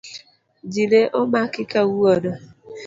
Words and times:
Ji 0.71 0.83
ne 0.91 1.01
omaki 1.19 1.63
kawuono. 1.71 2.31